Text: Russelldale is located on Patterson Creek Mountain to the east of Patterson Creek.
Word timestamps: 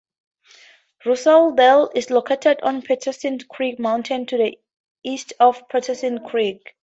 Russelldale 1.05 1.91
is 1.95 2.09
located 2.09 2.59
on 2.63 2.81
Patterson 2.81 3.37
Creek 3.37 3.77
Mountain 3.77 4.25
to 4.25 4.37
the 4.37 4.59
east 5.03 5.33
of 5.39 5.69
Patterson 5.69 6.25
Creek. 6.27 6.73